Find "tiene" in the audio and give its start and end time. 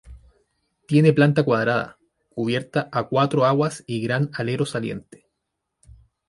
0.87-1.13